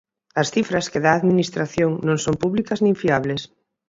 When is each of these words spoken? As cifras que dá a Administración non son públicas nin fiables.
As 0.41 0.47
cifras 0.55 0.89
que 0.91 1.03
dá 1.03 1.09
a 1.11 1.19
Administración 1.21 1.91
non 2.07 2.17
son 2.25 2.35
públicas 2.43 2.79
nin 2.85 2.93
fiables. 3.01 3.41